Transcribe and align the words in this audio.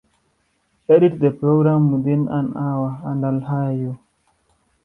Edit 0.89 1.19
the 1.19 1.29
program 1.29 1.91
within 1.91 2.27
an 2.29 2.57
hour 2.57 2.99
and 3.05 3.23
I'll 3.23 3.39
hire 3.39 3.73
you. 3.73 3.99